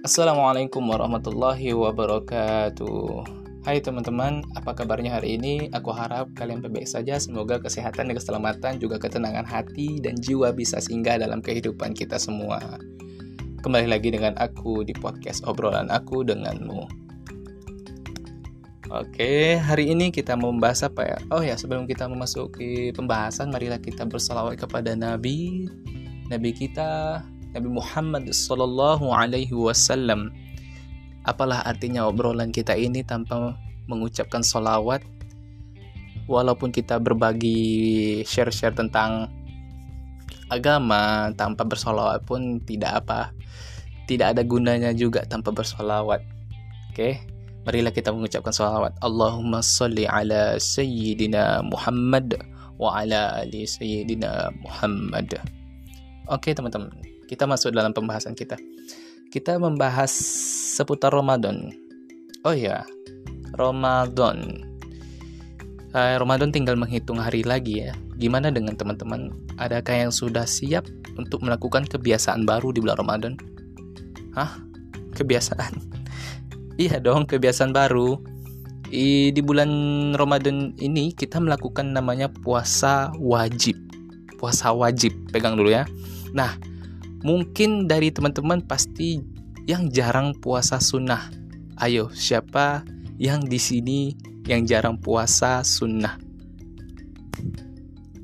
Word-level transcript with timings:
Assalamualaikum 0.00 0.80
warahmatullahi 0.88 1.76
wabarakatuh. 1.76 3.20
Hai 3.68 3.84
teman-teman, 3.84 4.40
apa 4.56 4.72
kabarnya 4.72 5.20
hari 5.20 5.36
ini? 5.36 5.68
Aku 5.76 5.92
harap 5.92 6.32
kalian 6.32 6.64
baik-baik 6.64 6.88
saja. 6.88 7.20
Semoga 7.20 7.60
kesehatan 7.60 8.08
dan 8.08 8.16
keselamatan 8.16 8.80
juga 8.80 8.96
ketenangan 8.96 9.44
hati 9.44 10.00
dan 10.00 10.16
jiwa 10.16 10.56
bisa 10.56 10.80
singgah 10.80 11.20
dalam 11.20 11.44
kehidupan 11.44 11.92
kita 11.92 12.16
semua. 12.16 12.80
Kembali 13.60 13.92
lagi 13.92 14.08
dengan 14.08 14.32
aku 14.40 14.88
di 14.88 14.96
podcast 14.96 15.44
obrolan 15.44 15.92
aku 15.92 16.24
denganmu. 16.24 16.88
Oke, 18.88 19.60
hari 19.60 19.92
ini 19.92 20.08
kita 20.08 20.32
mau 20.32 20.48
membahas 20.48 20.88
apa 20.88 21.12
ya? 21.12 21.18
Oh 21.28 21.44
ya, 21.44 21.60
sebelum 21.60 21.84
kita 21.84 22.08
memasuki 22.08 22.88
pembahasan, 22.96 23.52
marilah 23.52 23.76
kita 23.76 24.08
bersalawat 24.08 24.56
kepada 24.56 24.96
Nabi, 24.96 25.68
Nabi 26.32 26.56
kita, 26.56 27.20
Nabi 27.50 27.68
Muhammad 27.68 28.30
Sallallahu 28.30 29.10
Alaihi 29.10 29.54
Wasallam. 29.54 30.30
Apalah 31.26 31.60
artinya 31.66 32.08
obrolan 32.08 32.54
kita 32.54 32.72
ini 32.78 33.04
tanpa 33.04 33.58
mengucapkan 33.90 34.40
solawat, 34.40 35.02
walaupun 36.30 36.70
kita 36.70 37.02
berbagi 37.02 38.22
share-share 38.22 38.72
tentang 38.72 39.26
agama 40.46 41.30
tanpa 41.34 41.66
bersolawat 41.66 42.22
pun 42.22 42.62
tidak 42.62 43.02
apa, 43.02 43.34
tidak 44.06 44.38
ada 44.38 44.42
gunanya 44.46 44.94
juga 44.94 45.26
tanpa 45.26 45.50
bersolawat. 45.50 46.22
Oke, 46.90 47.18
marilah 47.66 47.90
kita 47.90 48.14
mengucapkan 48.14 48.54
solawat. 48.54 48.94
Allahumma 49.02 49.58
salli 49.58 50.06
ala 50.06 50.54
Sayyidina 50.58 51.66
Muhammad 51.66 52.38
wa 52.78 53.02
ala 53.02 53.42
ali 53.42 53.66
Sayyidina 53.66 54.54
Muhammad. 54.62 55.34
Oke 56.30 56.54
teman-teman, 56.54 56.94
kita 57.30 57.46
masuk 57.46 57.70
dalam 57.70 57.94
pembahasan 57.94 58.34
kita. 58.34 58.58
Kita 59.30 59.54
membahas 59.62 60.10
seputar 60.74 61.14
Ramadan. 61.14 61.70
Oh 62.42 62.50
ya, 62.50 62.82
Ramadan. 63.54 64.66
Uh, 65.94 66.18
Ramadan 66.18 66.50
tinggal 66.50 66.74
menghitung 66.74 67.22
hari 67.22 67.46
lagi 67.46 67.86
ya. 67.86 67.94
Gimana 68.18 68.50
dengan 68.50 68.74
teman-teman? 68.74 69.30
Adakah 69.62 70.06
yang 70.06 70.10
sudah 70.10 70.42
siap 70.42 70.90
untuk 71.14 71.46
melakukan 71.46 71.86
kebiasaan 71.86 72.42
baru 72.42 72.74
di 72.74 72.82
bulan 72.82 72.98
Ramadan? 72.98 73.32
Hah? 74.34 74.58
Kebiasaan? 75.14 75.78
iya 76.82 76.98
dong, 76.98 77.30
kebiasaan 77.30 77.70
baru. 77.70 78.18
I, 78.90 79.30
di 79.30 79.38
bulan 79.38 79.70
Ramadan 80.18 80.74
ini 80.82 81.14
kita 81.14 81.38
melakukan 81.38 81.94
namanya 81.94 82.26
puasa 82.26 83.14
wajib. 83.22 83.78
Puasa 84.34 84.74
wajib, 84.74 85.14
pegang 85.30 85.54
dulu 85.54 85.70
ya. 85.70 85.86
Nah, 86.34 86.58
Mungkin 87.20 87.84
dari 87.84 88.08
teman-teman 88.08 88.64
pasti 88.64 89.20
yang 89.68 89.92
jarang 89.92 90.32
puasa 90.36 90.80
sunnah. 90.80 91.28
Ayo, 91.76 92.08
siapa 92.12 92.84
yang 93.20 93.44
di 93.44 93.60
sini 93.60 94.16
yang 94.48 94.64
jarang 94.64 94.96
puasa 94.96 95.60
sunnah? 95.60 96.16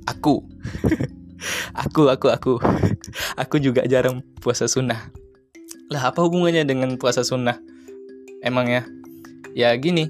Aku. 0.08 0.44
aku, 1.84 2.08
aku, 2.08 2.26
aku. 2.32 2.52
aku 3.42 3.56
juga 3.60 3.84
jarang 3.84 4.24
puasa 4.40 4.64
sunnah. 4.64 5.12
Lah, 5.92 6.10
apa 6.10 6.24
hubungannya 6.24 6.64
dengan 6.64 6.96
puasa 6.96 7.20
sunnah? 7.20 7.60
Emang 8.40 8.66
ya? 8.66 8.82
Ya 9.56 9.72
gini, 9.76 10.08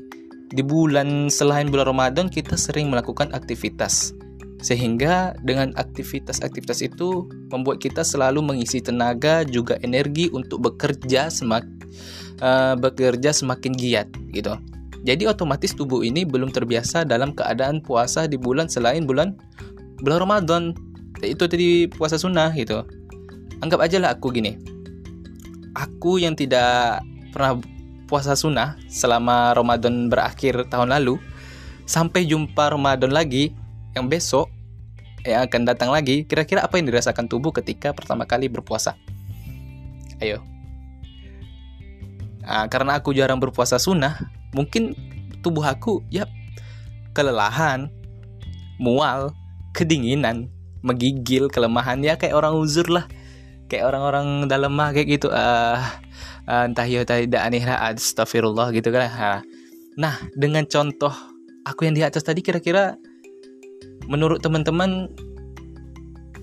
di 0.51 0.63
bulan 0.63 1.27
selain 1.27 1.71
bulan 1.71 1.91
Ramadan 1.91 2.27
kita 2.31 2.55
sering 2.55 2.87
melakukan 2.91 3.35
aktivitas 3.35 4.15
sehingga 4.61 5.37
dengan 5.45 5.77
aktivitas-aktivitas 5.77 6.81
itu 6.81 7.29
membuat 7.53 7.81
kita 7.81 8.01
selalu 8.01 8.41
mengisi 8.41 8.81
tenaga 8.81 9.45
juga 9.45 9.77
energi 9.85 10.33
untuk 10.33 10.65
bekerja 10.65 11.29
semak 11.29 11.65
uh, 12.41 12.75
bekerja 12.77 13.33
semakin 13.37 13.73
giat 13.77 14.09
gitu. 14.33 14.57
Jadi 15.07 15.29
otomatis 15.29 15.71
tubuh 15.77 16.03
ini 16.03 16.27
belum 16.27 16.51
terbiasa 16.51 17.07
dalam 17.07 17.31
keadaan 17.37 17.79
puasa 17.79 18.27
di 18.27 18.35
bulan 18.35 18.67
selain 18.67 19.07
bulan 19.07 19.37
bulan 20.03 20.19
Ramadan. 20.25 20.63
Itu 21.23 21.47
tadi 21.47 21.87
puasa 21.87 22.19
sunnah 22.19 22.51
gitu. 22.57 22.83
Anggap 23.63 23.87
aja 23.87 23.97
lah 24.03 24.19
aku 24.19 24.35
gini. 24.35 24.59
Aku 25.77 26.19
yang 26.19 26.35
tidak 26.35 27.05
pernah 27.31 27.61
puasa 28.09 28.35
sunnah 28.35 28.81
selama 28.89 29.53
Ramadan 29.53 30.09
berakhir 30.09 30.67
tahun 30.73 30.91
lalu 30.91 31.21
sampai 31.87 32.27
jumpa 32.27 32.73
Ramadan 32.73 33.13
lagi 33.15 33.55
yang 33.95 34.11
besok 34.11 34.56
yang 35.27 35.43
akan 35.51 35.63
datang 35.67 35.91
lagi, 35.91 36.23
kira-kira 36.23 36.63
apa 36.63 36.79
yang 36.79 36.87
dirasakan 36.87 37.27
tubuh 37.27 37.51
ketika 37.51 37.91
pertama 37.91 38.25
kali 38.25 38.47
berpuasa? 38.47 38.95
Ayo. 40.23 40.41
Nah, 42.47 42.71
karena 42.71 43.03
aku 43.03 43.11
jarang 43.11 43.43
berpuasa 43.43 43.77
sunnah, 43.77 44.31
mungkin 44.55 44.95
tubuh 45.43 45.67
aku 45.67 46.07
ya 46.09 46.31
kelelahan, 47.11 47.91
mual, 48.79 49.35
kedinginan, 49.75 50.47
menggigil, 50.87 51.51
kelemahan 51.51 51.99
ya 52.07 52.15
kayak 52.15 52.39
orang 52.39 52.55
uzur 52.55 52.87
lah. 52.87 53.05
Kayak 53.67 53.91
orang-orang 53.91 54.47
dalam 54.47 54.79
mah 54.79 54.95
kayak 54.95 55.19
gitu. 55.19 55.27
Uh, 55.27 55.83
uh, 56.47 56.71
entah 56.71 56.87
ya 56.87 57.03
tidak 57.03 57.43
aneh 57.43 57.67
lah, 57.67 57.91
astagfirullah 57.91 58.71
gitu 58.71 58.95
kan. 58.95 59.43
Nah, 59.99 60.15
dengan 60.39 60.63
contoh 60.71 61.11
aku 61.67 61.91
yang 61.91 61.99
di 61.99 62.07
atas 62.07 62.23
tadi 62.23 62.47
kira-kira 62.47 62.95
menurut 64.07 64.43
teman-teman 64.43 65.11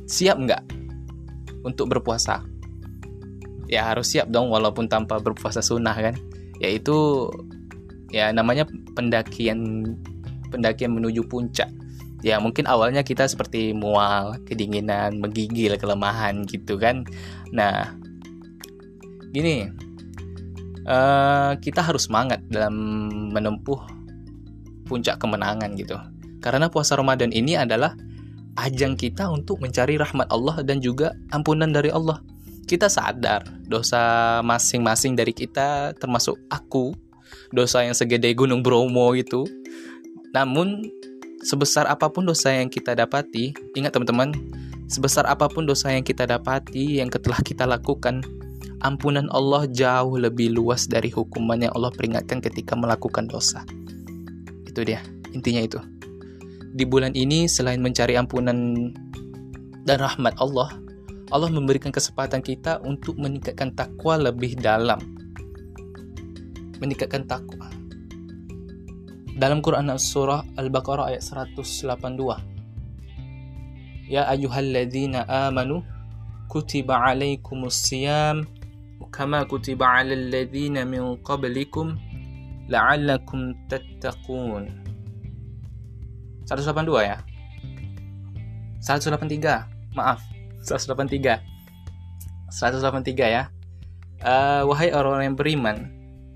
siap 0.07 0.39
nggak 0.39 0.63
untuk 1.63 1.91
berpuasa? 1.91 2.43
Ya 3.71 3.87
harus 3.89 4.11
siap 4.11 4.29
dong 4.29 4.51
walaupun 4.51 4.91
tanpa 4.91 5.17
berpuasa 5.17 5.63
sunnah 5.63 5.95
kan. 5.95 6.15
Yaitu 6.61 7.27
ya 8.13 8.29
namanya 8.29 8.69
pendakian 8.93 9.83
pendakian 10.53 10.93
menuju 10.93 11.25
puncak. 11.25 11.67
Ya 12.23 12.39
mungkin 12.39 12.69
awalnya 12.69 13.03
kita 13.03 13.27
seperti 13.27 13.75
mual, 13.75 14.39
kedinginan, 14.47 15.19
menggigil, 15.19 15.75
kelemahan 15.75 16.47
gitu 16.47 16.79
kan. 16.79 17.03
Nah, 17.51 17.91
gini, 19.35 19.67
uh, 20.87 21.51
kita 21.59 21.83
harus 21.83 22.07
semangat 22.07 22.39
dalam 22.47 22.75
menempuh 23.35 23.75
puncak 24.87 25.19
kemenangan 25.19 25.75
gitu. 25.75 25.99
Karena 26.43 26.67
puasa 26.67 26.99
Ramadan 26.99 27.31
ini 27.31 27.55
adalah 27.55 27.95
ajang 28.59 28.99
kita 28.99 29.31
untuk 29.31 29.63
mencari 29.63 29.95
rahmat 29.95 30.27
Allah 30.27 30.59
dan 30.61 30.83
juga 30.83 31.15
ampunan 31.31 31.71
dari 31.71 31.87
Allah. 31.87 32.19
Kita 32.67 32.91
sadar 32.91 33.47
dosa 33.63 34.39
masing-masing 34.43 35.15
dari 35.15 35.31
kita 35.31 35.95
termasuk 35.95 36.35
aku, 36.51 36.91
dosa 37.55 37.87
yang 37.87 37.95
segede 37.95 38.35
gunung 38.35 38.59
Bromo 38.59 39.15
itu. 39.15 39.47
Namun 40.35 40.83
sebesar 41.47 41.87
apa 41.87 42.11
pun 42.11 42.27
dosa 42.27 42.51
yang 42.51 42.67
kita 42.67 42.91
dapati, 42.91 43.55
ingat 43.79 43.95
teman-teman, 43.95 44.35
sebesar 44.91 45.23
apa 45.27 45.47
pun 45.47 45.63
dosa 45.63 45.95
yang 45.95 46.03
kita 46.03 46.27
dapati 46.27 46.99
yang 46.99 47.07
telah 47.07 47.39
kita 47.39 47.63
lakukan, 47.63 48.19
ampunan 48.83 49.27
Allah 49.31 49.63
jauh 49.71 50.19
lebih 50.19 50.55
luas 50.55 50.87
dari 50.87 51.07
hukuman 51.07 51.59
yang 51.59 51.71
Allah 51.75 51.91
peringatkan 51.91 52.39
ketika 52.43 52.75
melakukan 52.75 53.27
dosa. 53.27 53.63
Itu 54.67 54.87
dia, 54.87 55.03
intinya 55.35 55.61
itu 55.61 55.92
di 56.73 56.89
bulan 56.89 57.13
ini 57.13 57.45
selain 57.45 57.77
mencari 57.77 58.17
ampunan 58.17 58.89
dan 59.85 59.97
rahmat 60.01 60.33
Allah, 60.41 60.73
Allah 61.29 61.53
memberikan 61.53 61.93
kesempatan 61.93 62.41
kita 62.41 62.81
untuk 62.81 63.21
meningkatkan 63.21 63.77
takwa 63.77 64.17
lebih 64.17 64.57
dalam. 64.57 64.97
Meningkatkan 66.81 67.29
takwa. 67.29 67.69
Dalam 69.37 69.61
Quran 69.61 69.93
surah 69.97 70.45
Al-Baqarah 70.57 71.13
ayat 71.13 71.21
182. 71.21 74.09
Ya 74.09 74.25
ayyuhalladzina 74.29 75.25
amanu 75.29 75.85
kutiba 76.49 77.01
alaikumus 77.01 77.87
siyam 77.87 78.45
kama 79.13 79.45
kutiba 79.45 80.01
alal 80.01 80.33
ladzina 80.33 80.89
min 80.89 81.21
qablikum 81.21 81.93
la'allakum 82.65 83.53
tattaqun. 83.69 84.82
182 86.47 87.09
ya? 87.09 87.17
183 88.83 89.95
maaf. 89.95 90.19
183 90.63 91.39
183 92.51 93.35
ya? 93.35 93.49
Uh, 94.23 94.63
wahai 94.71 94.93
orang-orang 94.95 95.33
yang 95.33 95.39
beriman 95.39 95.77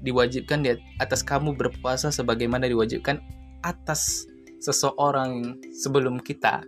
diwajibkan 0.04 0.60
di 0.62 0.76
atas 1.00 1.24
kamu 1.24 1.56
berpuasa 1.56 2.12
sebagaimana 2.12 2.68
diwajibkan 2.68 3.22
atas 3.64 4.28
seseorang 4.62 5.58
sebelum 5.74 6.22
kita. 6.22 6.62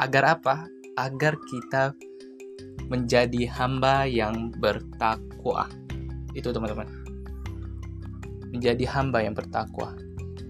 Agar 0.00 0.38
apa? 0.38 0.66
Agar 0.98 1.38
kita 1.48 1.94
menjadi 2.90 3.48
hamba 3.48 4.04
yang 4.04 4.52
bertakwa. 4.58 5.70
Itu 6.34 6.50
teman-teman. 6.50 6.86
Menjadi 8.50 8.84
hamba 8.90 9.22
yang 9.22 9.34
bertakwa. 9.34 9.94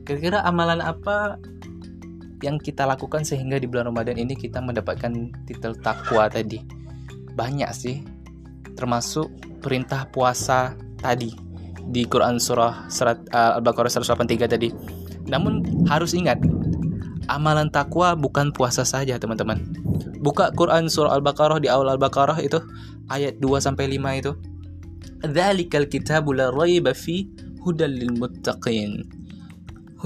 Kira-kira 0.05 0.45
amalan 0.45 0.85
apa 0.85 1.41
yang 2.45 2.61
kita 2.61 2.85
lakukan 2.85 3.25
sehingga 3.25 3.57
di 3.57 3.65
bulan 3.65 3.89
Ramadan 3.89 4.21
ini 4.21 4.37
kita 4.37 4.61
mendapatkan 4.61 5.33
titel 5.49 5.73
takwa 5.81 6.29
tadi? 6.29 6.61
Banyak 7.33 7.71
sih. 7.73 8.05
Termasuk 8.77 9.33
perintah 9.65 10.05
puasa 10.13 10.77
tadi 11.01 11.33
di 11.89 12.05
Quran 12.05 12.37
surah 12.37 12.89
surat 12.93 13.21
uh, 13.33 13.57
Al-Baqarah 13.57 13.89
183 13.89 14.45
tadi. 14.53 14.69
Namun 15.25 15.65
harus 15.89 16.13
ingat 16.13 16.41
amalan 17.33 17.73
takwa 17.73 18.13
bukan 18.13 18.53
puasa 18.53 18.85
saja, 18.85 19.17
teman-teman. 19.17 19.65
Buka 20.21 20.53
Quran 20.53 20.93
surah 20.93 21.17
Al-Baqarah 21.17 21.61
di 21.65 21.73
awal 21.73 21.97
Al-Baqarah 21.97 22.41
itu 22.45 22.61
ayat 23.09 23.41
2 23.41 23.49
sampai 23.61 23.89
5 23.97 24.21
itu. 24.21 24.33
Dzalikal 25.25 25.89
kitabu 25.89 26.37
la 26.37 26.53
raiba 26.53 26.93
fi 26.93 27.25
hudal 27.65 27.93
lil 27.93 28.13
muttaqin. 28.13 29.24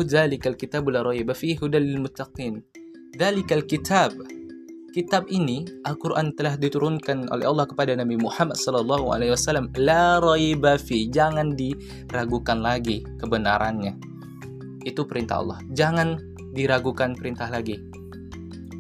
Dzalikal 0.05 0.55
kitabu 0.55 0.95
la 0.95 1.03
raiba 1.03 1.35
fi 1.35 1.55
hudal 1.59 1.83
lil 1.83 1.99
muttaqin. 2.03 2.63
Dzalikal 3.15 3.67
kitab. 3.67 4.15
Kitab 4.89 5.29
ini 5.29 5.69
Al-Qur'an 5.85 6.33
telah 6.35 6.57
diturunkan 6.57 7.31
oleh 7.31 7.45
Allah 7.45 7.69
kepada 7.69 7.93
Nabi 7.95 8.19
Muhammad 8.19 8.57
sallallahu 8.57 9.15
alaihi 9.15 9.33
wasallam. 9.35 9.71
La 9.79 10.19
raiba 10.19 10.81
fi. 10.81 11.07
Jangan 11.07 11.55
diragukan 11.55 12.59
lagi 12.59 13.05
kebenarannya. 13.21 13.95
Itu 14.83 15.05
perintah 15.05 15.45
Allah. 15.45 15.59
Jangan 15.71 16.19
diragukan 16.57 17.15
perintah 17.15 17.47
lagi. 17.53 17.79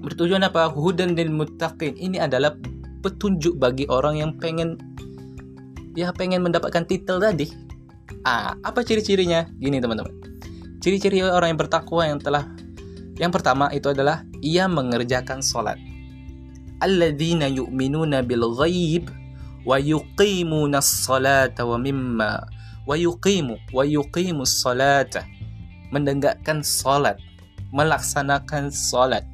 Bertujuan 0.03 0.47
apa? 0.47 0.70
Hudan 0.73 1.15
lil 1.15 1.31
muttaqin. 1.31 1.94
Ini 1.94 2.25
adalah 2.25 2.56
petunjuk 3.05 3.59
bagi 3.61 3.87
orang 3.87 4.19
yang 4.19 4.32
pengen 4.37 4.75
ya 5.94 6.11
pengen 6.11 6.43
mendapatkan 6.43 6.87
titel 6.88 7.23
tadi. 7.23 7.47
Ah 8.26 8.56
apa 8.65 8.82
ciri-cirinya? 8.82 9.47
Gini 9.61 9.79
teman-teman 9.79 10.28
ciri-ciri 10.79 11.23
orang 11.23 11.55
yang 11.55 11.61
bertakwa 11.61 12.03
yang 12.07 12.19
telah 12.23 12.47
yang 13.19 13.35
pertama 13.35 13.67
itu 13.75 13.91
adalah 13.91 14.23
ia 14.41 14.71
mengerjakan 14.71 15.43
sholat. 15.43 15.77
Alladzina 16.79 17.51
yu'minuna 17.51 18.23
bil 18.23 18.47
ghaib 18.55 19.11
wa 19.67 19.75
yuqimuna 19.77 20.79
as-salata 20.79 21.67
wa 21.67 21.75
mimma 21.75 22.47
wa 22.87 22.95
yuqimu 22.95 23.59
wa 23.75 23.83
yuqimu 23.83 24.47
as-salata 24.47 25.27
mendengarkan 25.91 26.63
salat 26.63 27.19
melaksanakan 27.75 28.73
salat 28.73 29.27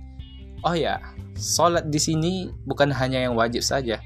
oh 0.64 0.75
ya 0.75 0.99
salat 1.37 1.87
di 1.93 2.00
sini 2.00 2.32
bukan 2.64 2.91
hanya 2.91 3.23
yang 3.23 3.37
wajib 3.37 3.61
saja. 3.61 4.00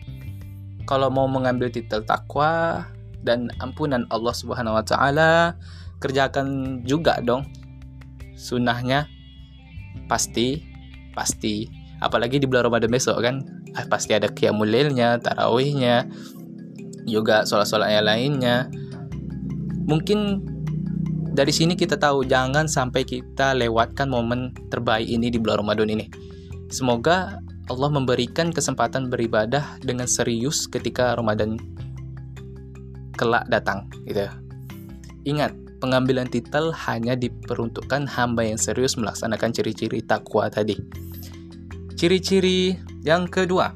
Kalau 0.88 1.12
mau 1.12 1.28
mengambil 1.28 1.68
titel 1.68 2.00
takwa 2.02 2.84
dan 3.20 3.52
ampunan 3.60 4.08
Allah 4.08 4.32
Subhanahu 4.32 4.80
wa 4.80 4.84
taala 4.84 5.52
kerjakan 5.98 6.80
juga 6.82 7.18
dong. 7.22 7.46
Sunnahnya 8.38 9.06
pasti 10.06 10.62
pasti. 11.12 11.68
Apalagi 11.98 12.38
di 12.38 12.46
bulan 12.46 12.70
Ramadan 12.70 12.90
besok 12.90 13.18
kan. 13.22 13.42
Ah, 13.76 13.84
pasti 13.84 14.16
ada 14.16 14.32
qiyamul 14.32 14.70
lailnya 14.70 15.20
tarawihnya 15.20 16.08
juga 17.04 17.42
sholat-sholat 17.44 17.90
yang 17.92 18.06
lainnya. 18.06 18.56
Mungkin 19.88 20.44
dari 21.32 21.54
sini 21.54 21.74
kita 21.78 21.96
tahu 21.96 22.26
jangan 22.26 22.66
sampai 22.66 23.06
kita 23.06 23.54
lewatkan 23.56 24.10
momen 24.10 24.52
terbaik 24.68 25.06
ini 25.08 25.32
di 25.32 25.38
bulan 25.40 25.64
Ramadan 25.64 25.88
ini. 25.88 26.06
Semoga 26.68 27.40
Allah 27.68 27.90
memberikan 27.92 28.52
kesempatan 28.52 29.12
beribadah 29.12 29.80
dengan 29.84 30.08
serius 30.08 30.68
ketika 30.68 31.16
Ramadan 31.16 31.56
kelak 33.16 33.44
datang 33.52 33.88
gitu. 34.08 34.24
Ingat 35.28 35.67
pengambilan 35.78 36.26
titel 36.26 36.70
hanya 36.86 37.14
diperuntukkan 37.14 38.06
hamba 38.06 38.44
yang 38.46 38.58
serius 38.58 38.98
melaksanakan 38.98 39.54
ciri-ciri 39.54 40.02
takwa 40.02 40.50
tadi 40.50 40.78
Ciri-ciri 41.98 42.78
yang 43.02 43.26
kedua. 43.26 43.74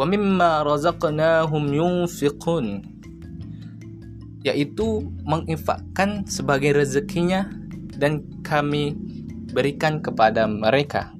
Wa 0.00 0.04
mimma 0.08 0.64
razaqnahum 0.64 1.76
yunfiqun 1.76 2.80
yaitu 4.40 5.12
menginfakkan 5.28 6.24
sebagai 6.24 6.72
rezekinya 6.72 7.52
dan 8.00 8.24
kami 8.40 8.96
berikan 9.52 10.00
kepada 10.00 10.48
mereka. 10.48 11.12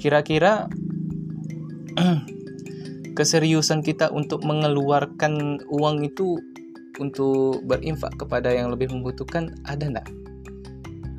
Kira-kira 0.00 0.72
keseriusan 3.20 3.84
kita 3.84 4.08
untuk 4.16 4.48
mengeluarkan 4.48 5.60
uang 5.68 6.08
itu 6.08 6.40
untuk 7.02 7.62
berinfak 7.66 8.14
kepada 8.18 8.50
yang 8.50 8.70
lebih 8.70 8.90
membutuhkan 8.90 9.54
ada 9.66 9.86
enggak? 9.90 10.08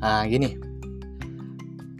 Nah, 0.00 0.24
gini. 0.28 0.56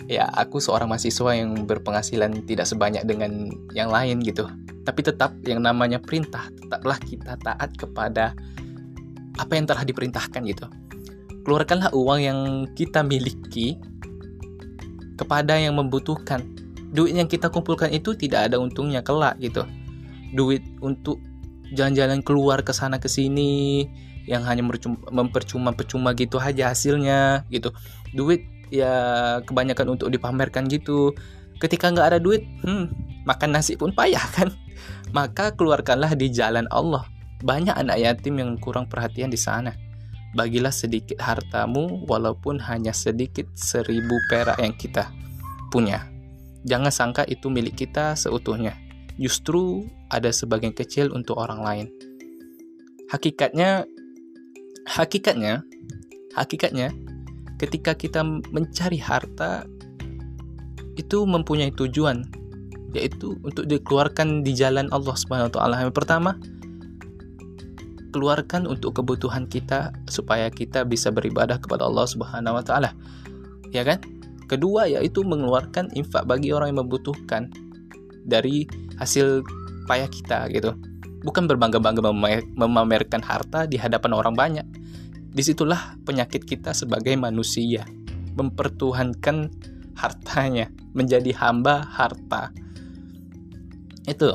Ya 0.06 0.31
aku 0.38 0.62
seorang 0.62 0.87
mahasiswa 0.87 1.34
yang 1.34 1.67
berpenghasilan 1.67 2.46
tidak 2.46 2.70
sebanyak 2.70 3.02
dengan 3.02 3.50
yang 3.75 3.90
lain 3.90 4.23
gitu. 4.23 4.46
Tapi 4.87 5.02
tetap 5.02 5.34
yang 5.43 5.67
namanya 5.67 5.99
perintah 5.99 6.46
tetaplah 6.55 6.94
kita 7.02 7.34
taat 7.43 7.75
kepada 7.75 8.31
apa 9.34 9.52
yang 9.58 9.67
telah 9.67 9.82
diperintahkan 9.82 10.46
gitu. 10.46 10.67
Keluarkanlah 11.43 11.90
uang 11.90 12.20
yang 12.22 12.38
kita 12.79 13.02
miliki 13.02 13.82
kepada 15.19 15.58
yang 15.58 15.75
membutuhkan. 15.75 16.46
Duit 16.94 17.19
yang 17.19 17.26
kita 17.26 17.50
kumpulkan 17.50 17.90
itu 17.90 18.14
tidak 18.14 18.46
ada 18.46 18.62
untungnya 18.62 19.02
kelak 19.02 19.34
gitu. 19.43 19.67
Duit 20.38 20.62
untuk 20.79 21.19
jalan-jalan 21.74 22.22
keluar 22.22 22.62
ke 22.62 22.70
sana 22.70 23.02
ke 23.02 23.10
sini 23.10 23.86
yang 24.26 24.42
hanya 24.42 24.66
mempercuma-percuma 25.10 26.14
gitu 26.18 26.38
aja 26.42 26.74
hasilnya 26.74 27.46
gitu. 27.50 27.70
Duit 28.14 28.42
ya 28.70 29.38
kebanyakan 29.46 29.98
untuk 29.98 30.10
dipamerkan 30.10 30.66
gitu. 30.66 31.14
Ketika 31.56 31.88
nggak 31.88 32.08
ada 32.14 32.18
duit 32.20 32.44
hmm, 32.66 32.92
makan 33.24 33.56
nasi 33.56 33.78
pun 33.78 33.94
payah 33.94 34.26
kan? 34.34 34.50
Maka 35.16 35.54
keluarkanlah 35.54 36.18
di 36.18 36.30
jalan 36.30 36.66
Allah. 36.68 37.06
Banyak 37.40 37.78
anak 37.78 37.96
yatim 38.02 38.42
yang 38.42 38.58
kurang 38.58 38.90
perhatian 38.90 39.30
di 39.30 39.38
sana. 39.38 39.72
Bagilah 40.36 40.74
sedikit 40.74 41.16
hartamu 41.22 42.04
walaupun 42.04 42.60
hanya 42.60 42.92
sedikit 42.92 43.48
seribu 43.56 44.20
perak 44.28 44.60
yang 44.60 44.74
kita 44.76 45.08
punya. 45.72 46.04
Jangan 46.66 46.92
sangka 46.92 47.22
itu 47.24 47.48
milik 47.48 47.78
kita 47.78 48.19
seutuhnya 48.19 48.85
justru 49.16 49.88
ada 50.12 50.28
sebagian 50.32 50.72
kecil 50.76 51.12
untuk 51.12 51.40
orang 51.40 51.60
lain 51.64 51.86
hakikatnya 53.08 53.84
hakikatnya 54.86 55.64
hakikatnya 56.36 56.92
ketika 57.56 57.96
kita 57.96 58.20
mencari 58.52 59.00
harta 59.00 59.64
itu 60.96 61.24
mempunyai 61.24 61.72
tujuan 61.72 62.24
yaitu 62.96 63.36
untuk 63.44 63.68
dikeluarkan 63.68 64.41
di 64.41 64.56
jalan 64.56 64.88
Allah 64.88 65.12
Subhanahu 65.12 65.52
wa 65.52 65.55
taala. 65.55 65.76
Yang 65.84 65.94
pertama, 66.00 66.41
keluarkan 68.17 68.64
untuk 68.64 68.96
kebutuhan 68.96 69.44
kita 69.44 69.93
supaya 70.08 70.48
kita 70.48 70.88
bisa 70.88 71.12
beribadah 71.12 71.60
kepada 71.60 71.84
Allah 71.84 72.08
Subhanahu 72.08 72.56
wa 72.56 72.64
taala. 72.64 72.96
Ya 73.76 73.84
kan? 73.84 74.00
Kedua 74.48 74.88
yaitu 74.88 75.26
mengeluarkan 75.26 75.93
infak 75.93 76.24
bagi 76.24 76.55
orang 76.56 76.72
yang 76.72 76.88
membutuhkan 76.88 77.52
dari 78.26 78.66
hasil 78.98 79.46
payah 79.86 80.10
kita 80.10 80.50
gitu. 80.50 80.74
Bukan 81.22 81.46
berbangga-bangga 81.46 82.02
memamerkan 82.54 83.22
harta 83.22 83.66
di 83.66 83.78
hadapan 83.78 84.12
orang 84.14 84.34
banyak, 84.34 84.66
Di 85.36 85.44
situlah 85.44 86.00
penyakit 86.08 86.48
kita 86.48 86.72
sebagai 86.72 87.12
manusia, 87.20 87.84
mempertuhankan 88.40 89.52
hartanya, 89.92 90.72
menjadi 90.96 91.28
hamba 91.36 91.84
harta. 91.84 92.56
Itu. 94.08 94.32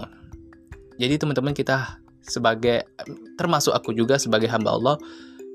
Jadi 1.01 1.17
teman-teman 1.17 1.57
kita 1.57 1.97
sebagai 2.21 2.85
termasuk 3.33 3.73
aku 3.73 3.97
juga 3.97 4.21
sebagai 4.21 4.45
hamba 4.45 4.77
Allah, 4.77 4.95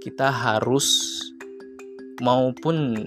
kita 0.02 0.34
harus 0.34 1.14
maupun 2.18 3.06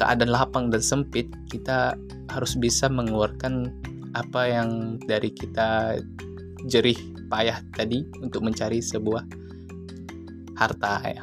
keadaan 0.00 0.32
lapang 0.32 0.72
dan 0.72 0.80
sempit, 0.80 1.28
kita 1.52 1.92
harus 2.32 2.56
bisa 2.56 2.88
mengeluarkan 2.88 3.68
apa 4.16 4.48
yang 4.48 4.96
dari 5.04 5.28
kita 5.28 6.00
jerih 6.64 6.96
payah 7.28 7.60
tadi 7.76 8.08
untuk 8.24 8.40
mencari 8.40 8.80
sebuah 8.80 9.22
harta 10.56 11.04
ya. 11.04 11.22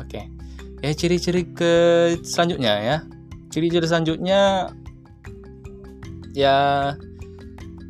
Oke. 0.00 0.32
Ya 0.80 0.92
ciri-ciri 0.96 1.44
ke 1.52 1.72
selanjutnya 2.24 2.72
ya. 2.80 2.96
Ciri-ciri 3.52 3.86
selanjutnya 3.88 4.72
ya 6.36 6.56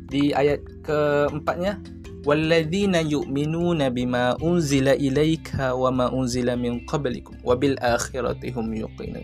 di 0.07 0.31
ayat 0.31 0.63
keempatnya 0.87 1.83
walladzina 2.23 3.03
yu'minuna 3.03 3.91
bima 3.91 4.39
unzila 4.39 4.95
ilaika 4.95 5.75
wa 5.75 5.91
ma 5.91 6.05
unzila 6.11 6.55
min 6.55 6.83
qablikum 6.87 7.35
wa 7.43 7.55
bil 7.59 7.75
akhirati 7.83 8.51
hum 8.55 8.71
yuqinun. 8.71 9.23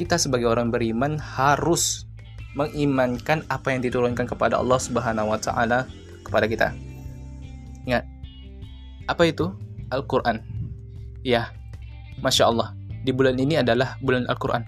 Kita 0.00 0.16
sebagai 0.16 0.48
orang 0.48 0.72
beriman 0.72 1.20
harus 1.20 2.08
mengimankan 2.56 3.44
apa 3.52 3.68
yang 3.76 3.84
diturunkan 3.84 4.24
kepada 4.24 4.56
Allah 4.56 4.80
Subhanahu 4.80 5.28
wa 5.28 5.36
taala 5.36 5.84
kepada 6.24 6.48
kita. 6.48 6.72
Ingat, 7.84 8.08
apa 9.12 9.28
itu? 9.28 9.52
Al-Quran. 9.92 10.40
Ya, 11.20 11.52
Masya 12.24 12.48
Allah, 12.48 12.72
di 13.04 13.12
bulan 13.12 13.36
ini 13.36 13.60
adalah 13.60 14.00
bulan 14.00 14.24
Al-Quran. 14.32 14.64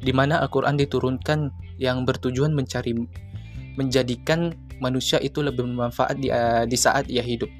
Di 0.00 0.08
mana 0.16 0.40
Al-Quran 0.40 0.80
diturunkan 0.80 1.52
yang 1.76 2.08
bertujuan 2.08 2.56
mencari, 2.56 2.96
menjadikan 3.76 4.56
manusia 4.80 5.20
itu 5.20 5.44
lebih 5.44 5.68
bermanfaat 5.68 6.16
di, 6.16 6.32
uh, 6.32 6.64
di 6.64 6.80
saat 6.80 7.12
ia 7.12 7.20
hidup. 7.20 7.52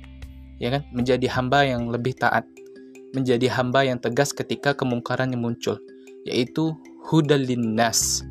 Ya 0.56 0.72
kan? 0.72 0.88
Menjadi 0.96 1.28
hamba 1.28 1.60
yang 1.60 1.92
lebih 1.92 2.16
taat. 2.16 2.48
Menjadi 3.12 3.52
hamba 3.52 3.84
yang 3.84 4.00
tegas 4.00 4.32
ketika 4.32 4.72
kemungkaran 4.72 5.28
yang 5.28 5.44
muncul, 5.44 5.76
yaitu 6.28 6.76
hudal 7.08 7.40
linnas. 7.42 8.24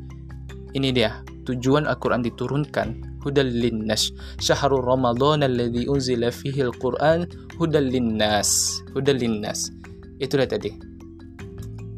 Ini 0.76 0.94
dia 0.94 1.10
tujuan 1.46 1.90
Al-Quran 1.90 2.22
diturunkan 2.22 3.18
hudal 3.26 3.50
linnas. 3.50 4.14
Syahrul 4.38 4.84
ramadan 4.84 5.42
alladhi 5.44 5.90
unzila 5.90 6.30
fihi 6.30 6.64
al-Quran 6.64 7.26
hudal 7.58 7.90
linnas 7.90 8.80
hudal 8.94 9.18
linnas. 9.18 9.74
Itulah 10.22 10.46
tadi. 10.46 10.72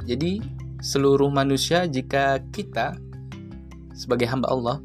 Jadi 0.07 0.43
seluruh 0.83 1.31
manusia 1.31 1.87
jika 1.87 2.43
kita 2.51 2.99
sebagai 3.95 4.27
hamba 4.27 4.51
Allah 4.51 4.77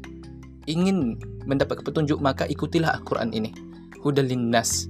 ingin 0.70 1.18
mendapat 1.48 1.82
petunjuk 1.82 2.20
maka 2.20 2.44
ikutilah 2.46 3.00
Al-Quran 3.00 3.32
ini. 3.34 3.50
Hudal 4.04 4.30
linnas. 4.30 4.86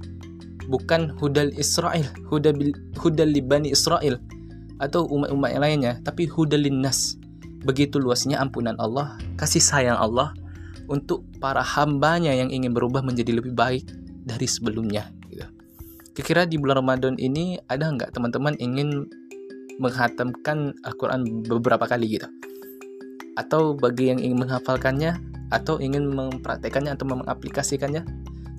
Bukan 0.69 1.17
hudal 1.17 1.49
Israel 1.57 2.05
hudal, 2.29 2.53
hudal 3.01 3.25
libani 3.33 3.73
Israel 3.73 4.21
atau 4.79 5.05
umat-umat 5.05 5.49
yang 5.53 5.63
lainnya. 5.63 5.93
Tapi 6.01 6.25
hudal 6.25 6.63
linnas 6.63 7.19
begitu 7.59 7.99
luasnya 7.99 8.39
ampunan 8.39 8.79
Allah 8.79 9.19
kasih 9.35 9.59
sayang 9.59 9.99
Allah 9.99 10.31
untuk 10.87 11.27
para 11.43 11.59
hambanya 11.59 12.31
yang 12.31 12.47
ingin 12.49 12.71
berubah 12.71 13.03
menjadi 13.03 13.35
lebih 13.35 13.51
baik 13.53 13.85
dari 14.25 14.47
sebelumnya 14.47 15.11
gitu. 15.29 15.45
Kira-kira 16.15 16.47
di 16.49 16.55
bulan 16.57 16.81
Ramadan 16.83 17.15
ini 17.19 17.59
ada 17.69 17.91
nggak 17.91 18.15
teman-teman 18.15 18.55
ingin 18.57 19.05
menghatamkan 19.79 20.75
Al-Quran 20.83 21.47
beberapa 21.47 21.87
kali 21.87 22.19
gitu? 22.19 22.27
Atau 23.39 23.77
bagi 23.77 24.11
yang 24.11 24.19
ingin 24.19 24.47
menghafalkannya 24.47 25.15
atau 25.49 25.79
ingin 25.79 26.11
mempraktekannya 26.11 26.93
atau 26.93 27.05
mengaplikasikannya 27.07 28.03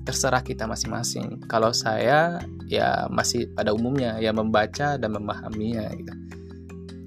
terserah 0.01 0.41
kita 0.41 0.65
masing-masing. 0.65 1.45
Kalau 1.45 1.69
saya 1.71 2.41
ya 2.65 3.05
masih 3.09 3.49
pada 3.53 3.73
umumnya 3.75 4.17
ya 4.17 4.33
membaca 4.33 4.97
dan 4.97 5.09
memahaminya 5.13 5.93
gitu. 5.93 6.13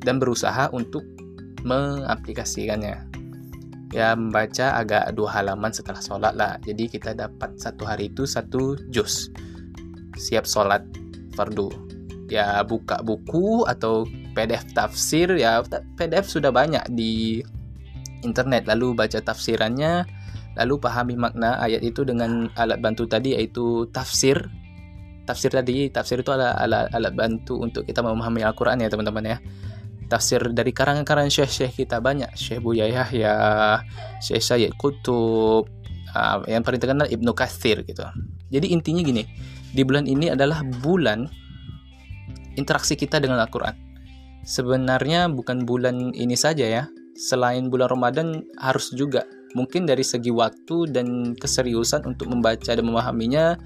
Dan 0.05 0.21
berusaha 0.21 0.71
untuk 0.71 1.03
mengaplikasikannya. 1.65 3.11
Ya 3.95 4.13
membaca 4.19 4.75
agak 4.79 5.15
dua 5.15 5.31
halaman 5.41 5.71
setelah 5.71 6.03
sholat 6.03 6.35
lah. 6.35 6.59
Jadi 6.63 6.91
kita 6.91 7.15
dapat 7.15 7.57
satu 7.59 7.87
hari 7.87 8.11
itu 8.11 8.27
satu 8.27 8.79
juz. 8.91 9.31
Siap 10.19 10.47
sholat 10.47 10.83
fardu. 11.35 11.71
Ya 12.31 12.63
buka 12.63 13.03
buku 13.03 13.67
atau 13.67 14.07
PDF 14.35 14.67
tafsir 14.75 15.31
ya 15.39 15.63
PDF 15.95 16.27
sudah 16.27 16.51
banyak 16.51 16.83
di 16.91 17.41
internet. 18.27 18.67
Lalu 18.67 18.99
baca 18.99 19.23
tafsirannya 19.23 20.24
lalu 20.55 20.75
pahami 20.79 21.15
makna 21.19 21.59
ayat 21.59 21.83
itu 21.83 22.07
dengan 22.07 22.51
alat 22.55 22.79
bantu 22.79 23.07
tadi 23.07 23.35
yaitu 23.35 23.87
tafsir. 23.91 24.51
Tafsir 25.25 25.51
tadi 25.51 25.89
tafsir 25.89 26.21
itu 26.21 26.31
adalah 26.31 26.59
alat, 26.61 26.93
alat 26.93 27.13
bantu 27.17 27.65
untuk 27.65 27.89
kita 27.89 28.05
memahami 28.05 28.45
Al-Quran 28.45 28.83
ya 28.85 28.89
teman-teman 28.93 29.25
ya. 29.25 29.39
Tafsir 30.05 30.53
dari 30.53 30.71
karangan-karangan 30.71 31.33
syekh-syekh 31.33 31.85
kita 31.87 31.99
banyak. 31.99 32.29
Syekh 32.37 32.61
Buya 32.61 32.85
Yahya 32.87 33.35
Syekh 34.21 34.45
Sayyid 34.45 34.73
Qutub 34.77 35.65
uh, 36.13 36.39
yang 36.47 36.61
paling 36.61 36.79
terkenal 36.79 37.09
Ibnu 37.09 37.33
Katsir 37.33 37.83
gitu. 37.83 38.05
Jadi 38.53 38.71
intinya 38.71 39.01
gini 39.01 39.25
di 39.75 39.83
bulan 39.83 40.07
ini 40.07 40.31
adalah 40.31 40.63
bulan 40.63 41.27
interaksi 42.55 42.95
kita 42.95 43.19
dengan 43.19 43.43
Al-Quran. 43.43 43.75
Sebenarnya 44.45 45.27
bukan 45.33 45.65
bulan 45.65 46.13
ini 46.13 46.37
saja 46.37 46.69
ya, 46.69 46.85
selain 47.17 47.73
bulan 47.73 47.89
Ramadan 47.91 48.45
harus 48.61 48.93
juga 48.93 49.25
mungkin 49.55 49.87
dari 49.87 50.03
segi 50.03 50.35
waktu 50.35 50.91
dan 50.91 51.33
keseriusan 51.39 52.05
untuk 52.05 52.31
membaca 52.31 52.75
dan 52.75 52.85
memahaminya 52.85 53.59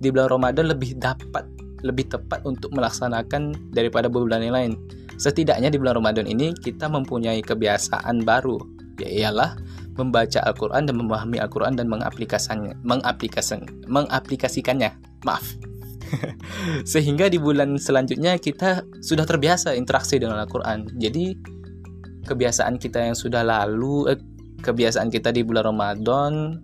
di 0.00 0.08
bulan 0.12 0.28
Ramadan 0.32 0.72
lebih 0.72 0.96
dapat 0.96 1.44
lebih 1.80 2.12
tepat 2.12 2.44
untuk 2.44 2.76
melaksanakan 2.76 3.72
daripada 3.72 4.12
bulan 4.12 4.44
yang 4.44 4.52
lain. 4.52 4.72
Setidaknya 5.16 5.72
di 5.72 5.80
bulan 5.80 6.00
Ramadan 6.00 6.28
ini 6.28 6.52
kita 6.52 6.88
mempunyai 6.88 7.40
kebiasaan 7.40 8.24
baru, 8.24 8.60
ialah 9.00 9.56
membaca 9.96 10.40
Al-Quran 10.44 10.88
dan 10.88 10.96
memahami 10.96 11.40
Al-Quran 11.40 11.76
dan 11.76 11.88
mengaplikasikannya, 11.88 12.76
mengaplikasikan, 12.84 13.68
mengaplikasikannya. 13.88 14.92
Maaf, 15.24 15.44
Sehingga 16.92 17.28
di 17.28 17.36
bulan 17.36 17.76
selanjutnya 17.76 18.36
kita 18.40 18.84
sudah 19.04 19.24
terbiasa 19.28 19.76
interaksi 19.76 20.16
dengan 20.16 20.40
Al-Quran. 20.40 20.96
Jadi 20.96 21.36
kebiasaan 22.24 22.76
kita 22.80 23.10
yang 23.10 23.16
sudah 23.16 23.44
lalu, 23.44 24.12
eh, 24.12 24.18
kebiasaan 24.60 25.08
kita 25.08 25.32
di 25.34 25.42
bulan 25.42 25.72
Ramadan, 25.72 26.60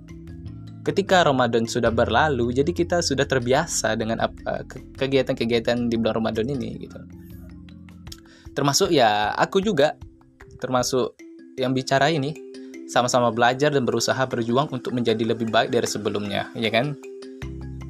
ketika 0.86 1.26
Ramadan 1.26 1.66
sudah 1.66 1.90
berlalu, 1.90 2.52
jadi 2.52 2.70
kita 2.70 3.02
sudah 3.02 3.24
terbiasa 3.26 3.96
dengan 3.98 4.22
apa 4.22 4.62
kegiatan-kegiatan 5.00 5.90
di 5.90 5.96
bulan 5.98 6.22
Ramadan 6.22 6.46
ini 6.46 6.86
gitu. 6.86 7.00
Termasuk 8.54 8.92
ya 8.94 9.34
aku 9.36 9.60
juga, 9.60 9.96
termasuk 10.62 11.16
yang 11.60 11.76
bicara 11.76 12.08
ini 12.12 12.32
sama-sama 12.86 13.34
belajar 13.34 13.74
dan 13.74 13.82
berusaha 13.82 14.20
berjuang 14.30 14.70
untuk 14.70 14.94
menjadi 14.94 15.34
lebih 15.34 15.50
baik 15.50 15.74
dari 15.74 15.88
sebelumnya, 15.90 16.48
ya 16.54 16.70
kan? 16.70 16.94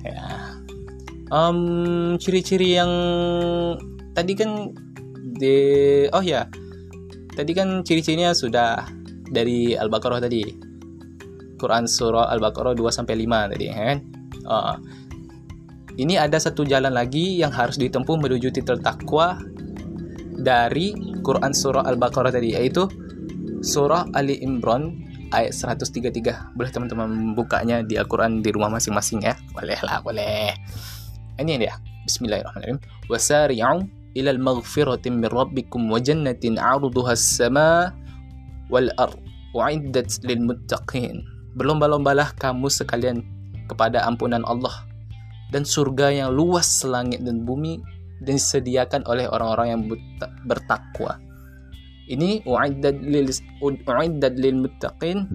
Ya 0.07 0.47
um, 1.31 2.15
ciri-ciri 2.21 2.79
yang 2.79 2.93
tadi 4.15 4.33
kan 4.39 4.73
di 5.37 5.59
oh 6.11 6.25
ya 6.25 6.49
tadi 7.35 7.53
kan 7.53 7.85
ciri-cirinya 7.85 8.33
sudah 8.33 8.87
dari 9.31 9.75
Al-Baqarah 9.75 10.21
tadi. 10.23 10.43
Quran 11.57 11.89
surah 11.89 12.29
Al-Baqarah 12.37 12.77
2 12.77 12.85
sampai 12.93 13.17
5 13.25 13.53
tadi 13.57 13.67
kan? 13.73 13.99
Uh, 14.45 14.77
ini 15.97 16.21
ada 16.21 16.37
satu 16.37 16.69
jalan 16.69 16.93
lagi 16.93 17.41
yang 17.41 17.49
harus 17.49 17.81
ditempuh 17.81 18.21
menuju 18.21 18.53
titel 18.53 18.77
takwa 18.77 19.41
dari 20.37 20.93
Quran 21.25 21.57
surah 21.57 21.89
Al-Baqarah 21.89 22.29
tadi 22.29 22.53
yaitu 22.53 22.85
surah 23.65 24.13
Ali 24.13 24.37
Imran 24.45 25.01
ayat 25.33 25.57
133 25.57 26.55
boleh 26.55 26.71
teman-teman 26.71 27.33
bukanya 27.33 27.81
di 27.83 27.97
Al-Quran 27.97 28.45
di 28.45 28.53
rumah 28.53 28.69
masing-masing 28.69 29.25
ya? 29.25 29.35
Boleh 29.57 29.81
lah 29.81 30.05
boleh. 30.05 30.53
Ini 31.41 31.53
dia. 31.57 31.75
Bismillahirrahmanirrahim. 32.07 32.79
Wasari'u 33.11 33.89
ila 34.17 34.31
al-maghfirati 34.33 35.09
min 35.13 35.27
rabbikum 35.29 35.89
wa 35.91 35.99
jannatin 36.01 36.57
'arduha 36.61 37.13
as-sama' 37.13 38.06
wal 38.69 38.91
ard 38.99 39.19
wa'iddat 39.53 40.23
lil 40.27 40.43
muttaqin. 40.47 41.23
Berlomba-lombalah 41.57 42.37
kamu 42.37 42.69
sekalian 42.69 43.25
kepada 43.67 44.05
ampunan 44.05 44.45
Allah 44.45 44.85
dan 45.51 45.65
surga 45.65 46.13
yang 46.13 46.31
luas 46.37 46.85
langit 46.85 47.25
dan 47.25 47.47
bumi 47.47 47.81
dan 48.23 48.37
disediakan 48.37 49.03
oleh 49.09 49.29
orang-orang 49.29 49.69
yang 49.73 49.83
bertakwa. 50.45 51.19
Ini 52.07 52.47
uiddat 52.47 53.03
lil 53.03 53.33
uiddat 53.65 54.35
lil 54.39 54.57
muttaqin 54.63 55.27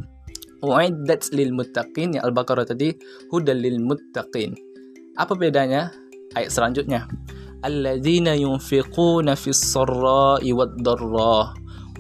uiddat 0.64 1.34
lil 1.36 1.52
muttaqin 1.52 2.16
yang 2.16 2.24
Al-Baqarah 2.24 2.64
tadi 2.64 2.96
hudal 3.28 3.60
lil 3.60 3.82
muttaqin 3.82 4.56
apa 5.20 5.36
bedanya? 5.36 5.92
Ayat 6.32 6.56
selanjutnya. 6.56 7.04
Alladzina 7.62 8.34
yunfiquna 8.34 9.36
fis 9.36 9.60
sarra'i 9.60 10.56
wad 10.56 10.80
dharra 10.80 11.52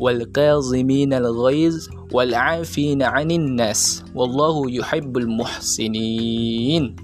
ghaiz 0.02 1.86
wal 2.10 2.34
'afina 2.34 3.14
'anil 3.14 3.46
nas 3.54 4.02
wallahu 4.18 4.66
yuhibbul 4.66 5.30
muhsinin. 5.30 6.98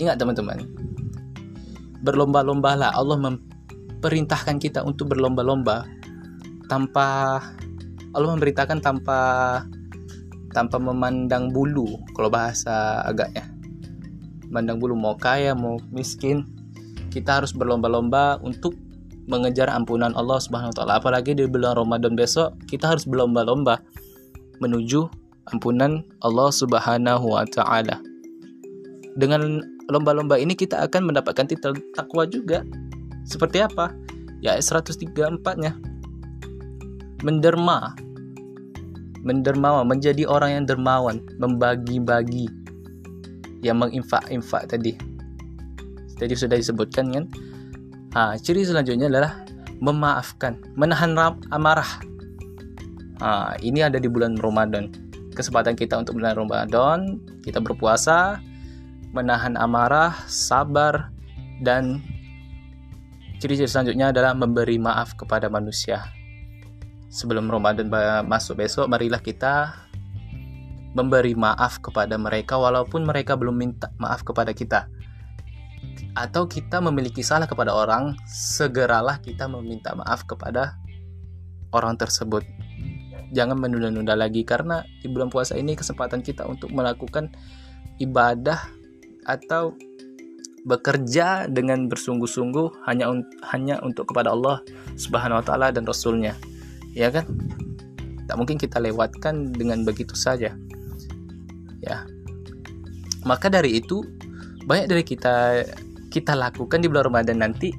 Ingat 0.00 0.16
teman-teman. 0.16 0.64
Berlomba-lombalah 2.00 2.96
Allah 2.96 3.18
memerintahkan 3.20 4.56
kita 4.56 4.80
untuk 4.86 5.12
berlomba-lomba 5.12 5.84
tanpa 6.72 7.38
Allah 8.16 8.28
memberitakan 8.32 8.80
tanpa 8.80 9.20
tanpa 10.56 10.80
memandang 10.80 11.52
bulu 11.52 12.00
kalau 12.16 12.32
bahasa 12.32 13.04
agaknya 13.04 13.44
mandang 14.48 14.80
bulu 14.80 14.96
mau 14.96 15.12
kaya 15.16 15.52
mau 15.52 15.76
miskin 15.92 16.44
kita 17.12 17.40
harus 17.40 17.52
berlomba-lomba 17.52 18.40
untuk 18.40 18.72
mengejar 19.28 19.68
ampunan 19.68 20.16
Allah 20.16 20.40
Subhanahu 20.40 20.72
wa 20.72 20.76
taala. 20.76 20.94
Apalagi 20.98 21.36
di 21.36 21.44
bulan 21.44 21.76
Ramadan 21.76 22.16
besok 22.16 22.56
kita 22.66 22.96
harus 22.96 23.04
berlomba-lomba 23.04 23.78
menuju 24.58 25.06
ampunan 25.52 26.02
Allah 26.24 26.48
Subhanahu 26.50 27.36
wa 27.36 27.44
taala. 27.44 28.00
Dengan 29.14 29.60
lomba-lomba 29.92 30.40
ini 30.40 30.56
kita 30.56 30.80
akan 30.88 31.12
mendapatkan 31.12 31.44
titel 31.44 31.76
takwa 31.92 32.24
juga. 32.24 32.64
Seperti 33.28 33.60
apa? 33.60 33.92
Ya 34.40 34.56
134-nya. 34.56 35.76
Menderma. 37.20 37.92
Mendermawan, 39.18 39.84
menjadi 39.84 40.24
orang 40.30 40.62
yang 40.62 40.64
dermawan, 40.64 41.20
membagi-bagi 41.42 42.46
yang 43.60 43.82
menginfak-infak 43.82 44.70
tadi. 44.70 44.94
Tadi 46.14 46.34
sudah 46.38 46.54
disebutkan 46.54 47.10
kan. 47.10 47.26
Ha, 48.16 48.40
ciri 48.40 48.64
selanjutnya 48.64 49.12
adalah 49.12 49.44
memaafkan, 49.84 50.56
menahan 50.74 51.12
amarah. 51.52 52.00
Ha, 53.20 53.60
ini 53.60 53.84
ada 53.84 54.00
di 54.00 54.08
bulan 54.08 54.38
Ramadan. 54.38 55.08
kesempatan 55.38 55.78
kita 55.78 55.94
untuk 55.94 56.18
bulan 56.18 56.34
Ramadan, 56.34 57.22
kita 57.46 57.62
berpuasa, 57.62 58.42
menahan 59.14 59.54
amarah, 59.54 60.10
sabar, 60.26 61.14
dan 61.62 62.02
ciri-ciri 63.38 63.70
selanjutnya 63.70 64.10
adalah 64.10 64.34
memberi 64.34 64.82
maaf 64.82 65.14
kepada 65.14 65.46
manusia. 65.46 66.10
Sebelum 67.06 67.46
Ramadan 67.46 67.86
masuk 68.26 68.58
besok, 68.58 68.90
marilah 68.90 69.22
kita 69.22 69.86
memberi 70.98 71.38
maaf 71.38 71.78
kepada 71.78 72.18
mereka 72.18 72.58
walaupun 72.58 73.06
mereka 73.06 73.38
belum 73.38 73.54
minta 73.54 73.94
maaf 74.02 74.26
kepada 74.26 74.50
kita. 74.50 74.90
Atau 76.18 76.50
kita 76.50 76.82
memiliki 76.82 77.22
salah 77.22 77.46
kepada 77.46 77.70
orang, 77.70 78.18
segeralah 78.26 79.22
kita 79.22 79.46
meminta 79.46 79.94
maaf 79.94 80.26
kepada 80.26 80.74
orang 81.70 81.94
tersebut 81.94 82.42
jangan 83.32 83.60
menunda-nunda 83.60 84.16
lagi 84.16 84.44
karena 84.44 84.84
di 85.04 85.08
bulan 85.12 85.28
puasa 85.28 85.56
ini 85.56 85.76
kesempatan 85.76 86.24
kita 86.24 86.48
untuk 86.48 86.72
melakukan 86.72 87.28
ibadah 88.00 88.56
atau 89.28 89.76
bekerja 90.64 91.48
dengan 91.48 91.88
bersungguh-sungguh 91.88 92.84
hanya 92.88 93.08
un 93.08 93.24
hanya 93.52 93.80
untuk 93.84 94.12
kepada 94.12 94.32
Allah 94.32 94.60
Subhanahu 94.96 95.40
wa 95.40 95.44
taala 95.44 95.68
dan 95.72 95.84
rasulnya. 95.84 96.36
Ya 96.96 97.12
kan? 97.12 97.28
Tak 98.28 98.36
mungkin 98.36 98.60
kita 98.60 98.80
lewatkan 98.80 99.52
dengan 99.54 99.84
begitu 99.84 100.12
saja. 100.16 100.52
Ya. 101.80 102.04
Maka 103.24 103.48
dari 103.48 103.80
itu 103.80 104.04
banyak 104.68 104.86
dari 104.88 105.04
kita 105.04 105.64
kita 106.08 106.34
lakukan 106.34 106.80
di 106.80 106.88
bulan 106.88 107.12
Ramadan 107.12 107.44
nanti 107.44 107.72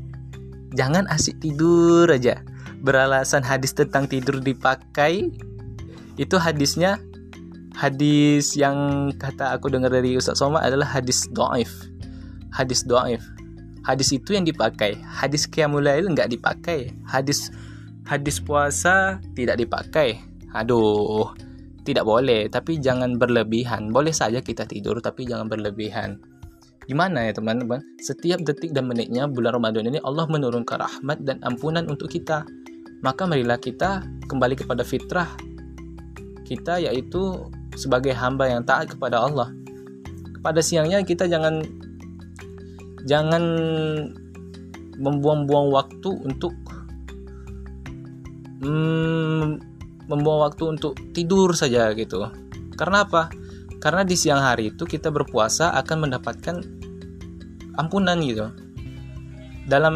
jangan 0.74 1.10
asik 1.10 1.42
tidur 1.42 2.10
aja. 2.10 2.42
Beralasan 2.80 3.44
hadis 3.44 3.76
tentang 3.76 4.08
tidur 4.08 4.40
dipakai 4.40 5.28
itu 6.16 6.36
hadisnya 6.40 6.96
hadis 7.76 8.56
yang 8.56 9.10
kata 9.20 9.52
aku 9.56 9.68
dengar 9.68 9.92
dari 9.92 10.16
Ustaz 10.16 10.40
Soma 10.40 10.64
adalah 10.64 10.88
hadis 10.88 11.28
doaif 11.32 11.72
hadis 12.52 12.84
doaif 12.88 13.24
hadis 13.84 14.14
itu 14.14 14.38
yang 14.38 14.46
dipakai. 14.46 15.00
Hadis 15.02 15.50
qiyamulail 15.50 16.06
nggak 16.14 16.30
dipakai. 16.30 16.94
Hadis 17.08 17.50
hadis 18.06 18.38
puasa 18.38 19.18
tidak 19.34 19.58
dipakai. 19.58 20.22
Aduh 20.54 21.34
tidak 21.88 22.06
boleh. 22.06 22.46
Tapi 22.54 22.78
jangan 22.78 23.18
berlebihan. 23.18 23.90
Boleh 23.90 24.14
saja 24.14 24.46
kita 24.46 24.70
tidur 24.70 25.02
tapi 25.02 25.26
jangan 25.26 25.50
berlebihan 25.50 26.22
Gimana 26.90 27.30
ya 27.30 27.38
teman-teman? 27.38 27.86
Setiap 28.02 28.42
detik 28.42 28.74
dan 28.74 28.90
menitnya 28.90 29.30
bulan 29.30 29.62
Ramadan 29.62 29.94
ini 29.94 30.02
Allah 30.02 30.26
menurunkan 30.26 30.82
rahmat 30.82 31.22
dan 31.22 31.38
ampunan 31.46 31.86
untuk 31.86 32.10
kita 32.10 32.50
maka 33.00 33.24
marilah 33.24 33.56
kita 33.56 34.04
kembali 34.28 34.60
kepada 34.60 34.84
fitrah 34.84 35.30
kita 36.44 36.82
yaitu 36.82 37.48
sebagai 37.78 38.12
hamba 38.18 38.50
yang 38.50 38.66
taat 38.66 38.90
kepada 38.90 39.22
Allah. 39.22 39.54
Pada 40.42 40.66
siangnya 40.66 41.06
kita 41.06 41.30
jangan 41.30 41.62
jangan 43.06 43.44
membuang-buang 44.98 45.70
waktu 45.72 46.10
untuk 46.26 46.52
hmm, 48.66 49.62
membuang 50.10 50.50
waktu 50.50 50.64
untuk 50.74 50.98
tidur 51.14 51.54
saja 51.54 51.94
gitu. 51.94 52.26
Karena 52.74 53.06
apa? 53.06 53.30
Karena 53.80 54.04
di 54.04 54.18
siang 54.18 54.42
hari 54.44 54.76
itu 54.76 54.84
kita 54.84 55.08
berpuasa 55.14 55.72
akan 55.78 56.10
mendapatkan 56.10 56.56
ampunan 57.80 58.20
gitu. 58.20 58.52
Dalam 59.70 59.96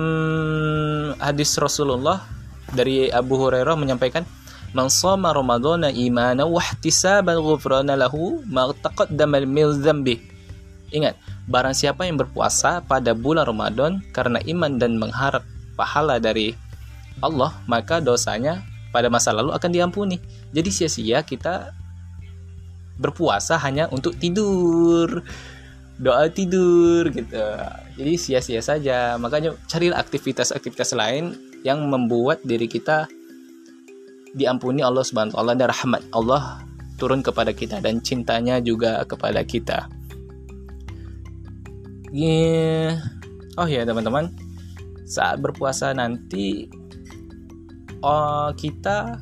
hadis 1.20 1.52
Rasulullah 1.60 2.24
dari 2.72 3.12
Abu 3.12 3.36
Hurairah 3.36 3.76
menyampaikan 3.76 4.24
Man 4.74 4.90
shoma 4.90 5.30
Ramadana 5.30 5.94
imanan 5.94 6.50
wa 6.50 6.58
ihtisaban 6.58 7.38
ghufrana 7.38 7.94
lahu 7.94 8.42
ma 8.50 8.74
taqaddama 8.74 9.46
min 9.46 9.70
dzambi. 9.70 10.18
Ingat, 10.90 11.14
barang 11.46 11.78
siapa 11.78 12.10
yang 12.10 12.18
berpuasa 12.18 12.82
pada 12.82 13.14
bulan 13.14 13.46
Ramadan 13.46 14.02
karena 14.10 14.42
iman 14.42 14.82
dan 14.82 14.98
mengharap 14.98 15.46
pahala 15.78 16.18
dari 16.18 16.58
Allah, 17.22 17.54
maka 17.70 18.02
dosanya 18.02 18.66
pada 18.90 19.14
masa 19.14 19.30
lalu 19.30 19.54
akan 19.54 19.70
diampuni. 19.70 20.18
Jadi 20.50 20.70
sia-sia 20.74 21.22
kita 21.22 21.70
berpuasa 22.98 23.62
hanya 23.62 23.90
untuk 23.94 24.18
tidur 24.18 25.22
doa 26.02 26.26
tidur 26.30 27.10
gitu 27.14 27.38
jadi 27.94 28.14
sia-sia 28.18 28.62
saja 28.66 29.20
makanya 29.22 29.54
carilah 29.70 30.02
aktivitas-aktivitas 30.02 30.98
lain 30.98 31.38
yang 31.62 31.86
membuat 31.86 32.42
diri 32.42 32.66
kita 32.66 33.06
diampuni 34.34 34.82
Allah 34.82 35.06
Subhanahu 35.06 35.38
wa 35.38 35.46
taala 35.46 35.54
dan 35.54 35.70
rahmat 35.70 36.02
Allah 36.10 36.44
turun 36.98 37.22
kepada 37.22 37.54
kita 37.54 37.82
dan 37.82 38.02
cintanya 38.02 38.62
juga 38.62 39.02
kepada 39.06 39.42
kita. 39.46 39.90
Yeah. 42.14 43.02
Oh 43.58 43.70
ya 43.70 43.86
teman-teman, 43.86 44.34
saat 45.06 45.42
berpuasa 45.42 45.94
nanti 45.94 46.70
oh, 48.02 48.54
kita 48.54 49.18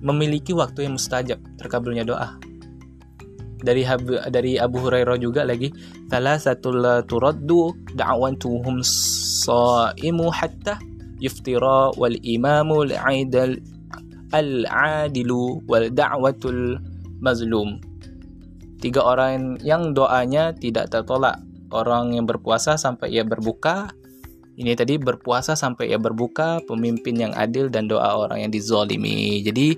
memiliki 0.00 0.56
waktu 0.56 0.88
yang 0.88 0.96
mustajab 0.96 1.40
terkabulnya 1.60 2.04
doa 2.04 2.40
dari 3.60 3.84
Abu, 3.84 4.16
dari 4.28 4.56
Abu 4.56 4.80
Hurairah 4.82 5.16
juga 5.20 5.44
lagi 5.44 5.72
salah 6.08 6.36
satu 6.40 6.72
la 6.72 7.04
turaddu 7.04 7.72
da'wantuhum 7.94 8.80
sa'imu 8.82 10.32
hatta 10.32 10.80
yuftira 11.20 11.92
wal 11.94 12.16
imamu 12.24 12.88
al-aidal 12.88 13.60
al-adilu 14.32 15.60
wal 15.68 15.92
da'watul 15.92 16.80
mazlum 17.20 17.78
tiga 18.80 19.04
orang 19.04 19.60
yang 19.60 19.92
doanya 19.92 20.56
tidak 20.56 20.88
tertolak 20.88 21.36
orang 21.70 22.16
yang 22.16 22.24
berpuasa 22.24 22.80
sampai 22.80 23.12
ia 23.12 23.22
berbuka 23.22 23.92
ini 24.60 24.76
tadi 24.76 25.00
berpuasa 25.00 25.56
sampai 25.56 25.92
ia 25.92 26.00
berbuka 26.00 26.60
pemimpin 26.68 27.16
yang 27.16 27.32
adil 27.36 27.68
dan 27.68 27.88
doa 27.88 28.16
orang 28.16 28.48
yang 28.48 28.52
dizolimi 28.52 29.44
jadi 29.44 29.76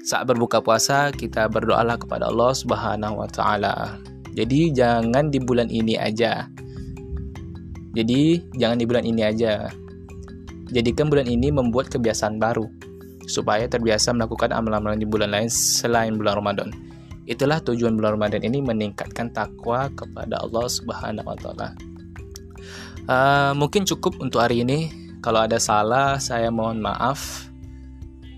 saat 0.00 0.24
berbuka 0.28 0.64
puasa 0.64 1.12
kita 1.12 1.48
berdoalah 1.48 2.00
kepada 2.00 2.28
Allah 2.28 2.52
Subhanahu 2.56 3.20
wa 3.20 3.28
taala 3.28 4.00
jadi 4.32 4.72
jangan 4.72 5.28
di 5.28 5.38
bulan 5.42 5.68
ini 5.68 5.98
aja 5.98 6.48
jadi 7.90 8.38
jangan 8.54 8.78
di 8.78 8.86
bulan 8.86 9.04
ini 9.06 9.22
aja. 9.26 9.66
Jadikan 10.70 11.10
bulan 11.10 11.26
ini 11.26 11.50
membuat 11.50 11.90
kebiasaan 11.90 12.38
baru 12.38 12.70
supaya 13.26 13.66
terbiasa 13.66 14.14
melakukan 14.14 14.54
amalan-amalan 14.54 15.02
di 15.02 15.06
bulan 15.06 15.34
lain 15.34 15.50
selain 15.50 16.14
bulan 16.14 16.38
Ramadan. 16.38 16.70
Itulah 17.26 17.58
tujuan 17.66 17.98
bulan 17.98 18.18
Ramadan 18.18 18.42
ini 18.46 18.62
meningkatkan 18.62 19.34
takwa 19.34 19.90
kepada 19.98 20.38
Allah 20.38 20.66
Subhanahu 20.70 21.26
wa 21.26 21.38
taala. 21.38 21.68
Uh, 23.10 23.52
mungkin 23.58 23.82
cukup 23.82 24.14
untuk 24.22 24.38
hari 24.38 24.62
ini. 24.62 24.94
Kalau 25.20 25.42
ada 25.42 25.58
salah, 25.58 26.16
saya 26.22 26.48
mohon 26.48 26.78
maaf. 26.80 27.49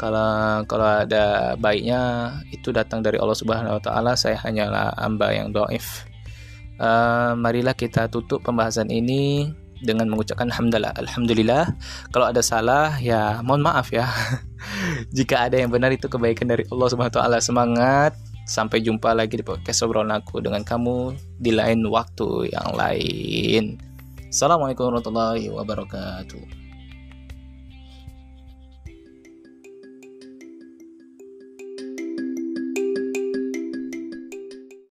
Kalau 0.03 0.67
kalau 0.67 1.07
ada 1.07 1.55
baiknya 1.55 2.35
itu 2.51 2.75
datang 2.75 3.07
dari 3.07 3.23
Allah 3.23 3.39
Subhanahu 3.39 3.79
wa 3.79 3.83
taala, 3.83 4.19
saya 4.19 4.35
hanyalah 4.43 4.99
hamba 4.99 5.31
yang 5.31 5.55
doif. 5.55 6.03
Uh, 6.83 7.39
marilah 7.39 7.71
kita 7.79 8.11
tutup 8.11 8.43
pembahasan 8.43 8.91
ini 8.91 9.47
dengan 9.79 10.11
mengucapkan 10.11 10.51
alhamdulillah. 10.51 10.91
Alhamdulillah. 10.99 11.71
Kalau 12.11 12.27
ada 12.27 12.43
salah 12.43 12.99
ya 12.99 13.47
mohon 13.47 13.63
maaf 13.63 13.95
ya. 13.95 14.11
Jika 15.17 15.47
ada 15.47 15.63
yang 15.63 15.71
benar 15.71 15.95
itu 15.95 16.11
kebaikan 16.11 16.51
dari 16.51 16.67
Allah 16.75 16.91
Subhanahu 16.91 17.15
wa 17.15 17.19
taala. 17.23 17.39
Semangat. 17.39 18.19
Sampai 18.43 18.83
jumpa 18.83 19.15
lagi 19.15 19.39
di 19.39 19.47
podcast 19.47 19.87
obrolan 19.87 20.19
aku 20.19 20.43
dengan 20.43 20.67
kamu 20.67 21.15
di 21.39 21.55
lain 21.55 21.87
waktu 21.87 22.51
yang 22.51 22.75
lain. 22.75 23.79
Assalamualaikum 24.27 24.91
warahmatullahi 24.91 25.47
wabarakatuh. 25.47 26.62